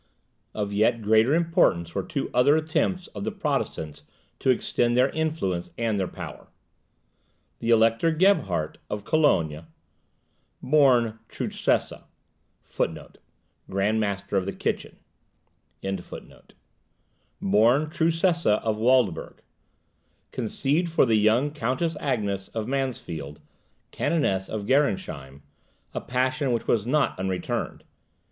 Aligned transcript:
Of 0.55 0.73
yet 0.73 1.03
greater 1.03 1.35
importance 1.35 1.93
were 1.93 2.01
two 2.01 2.31
other 2.33 2.57
attempts 2.57 3.05
of 3.13 3.23
the 3.23 3.31
Protestants 3.31 4.01
to 4.39 4.49
extend 4.49 4.97
their 4.97 5.11
influence 5.11 5.69
and 5.77 5.99
their 5.99 6.07
power. 6.07 6.47
The 7.59 7.69
Elector 7.69 8.09
Gebhard, 8.09 8.79
of 8.89 9.05
Cologne, 9.05 9.67
(born 10.59 11.19
Truchsess 11.29 11.93
[Grand 13.69 13.99
master 13.99 14.37
of 14.37 14.47
the 14.47 14.53
kitchen.] 14.53 14.95
of 15.83 16.53
Waldburg,) 17.43 19.33
conceived 20.31 20.91
for 20.91 21.05
the 21.05 21.15
young 21.15 21.51
Countess 21.51 21.95
Agnes, 21.99 22.47
of 22.47 22.67
Mansfield, 22.67 23.39
Canoness 23.91 24.49
of 24.49 24.65
Gerresheim, 24.65 25.43
a 25.93 26.01
passion 26.01 26.51
which 26.51 26.65
was 26.67 26.87
not 26.87 27.19
unreturned. 27.19 27.83